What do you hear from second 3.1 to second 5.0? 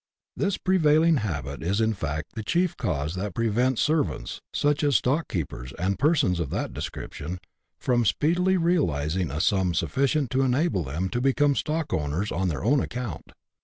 that prevents servants, such as